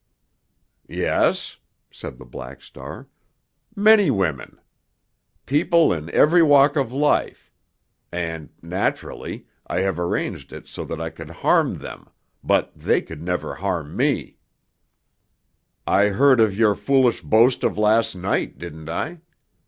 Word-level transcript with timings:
"Yes," 0.89 1.57
said 1.91 2.17
the 2.17 2.25
Black 2.25 2.61
Star. 2.63 3.07
"Many 3.75 4.09
women! 4.09 4.59
People 5.45 5.93
in 5.93 6.09
every 6.09 6.41
walk 6.41 6.75
of 6.75 6.91
life. 6.91 7.51
And, 8.11 8.49
naturally, 8.63 9.45
I 9.67 9.81
have 9.81 9.99
arranged 9.99 10.53
it 10.53 10.67
so 10.67 10.83
that 10.85 10.99
I 10.99 11.11
could 11.11 11.29
harm 11.29 11.77
them, 11.77 12.07
but 12.43 12.73
they 12.75 12.99
never 13.03 13.49
could 13.53 13.61
harm 13.61 13.95
me. 13.95 14.37
I 15.85 16.07
heard 16.07 16.39
of 16.39 16.55
your 16.57 16.73
foolish 16.73 17.21
boast 17.21 17.63
of 17.63 17.77
last 17.77 18.15
night, 18.15 18.57
didn't 18.57 18.89
I? 18.89 19.21